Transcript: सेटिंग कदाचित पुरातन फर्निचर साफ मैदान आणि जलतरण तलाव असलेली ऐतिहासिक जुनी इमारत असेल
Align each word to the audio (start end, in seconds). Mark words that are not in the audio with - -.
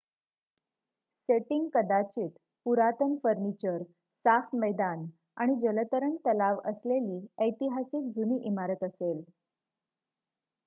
सेटिंग 1.29 1.67
कदाचित 1.73 2.29
पुरातन 2.65 3.15
फर्निचर 3.23 3.83
साफ 4.25 4.55
मैदान 4.55 5.05
आणि 5.37 5.55
जलतरण 5.59 6.15
तलाव 6.25 6.59
असलेली 6.65 7.19
ऐतिहासिक 7.41 8.09
जुनी 8.15 8.39
इमारत 8.45 8.83
असेल 8.83 9.21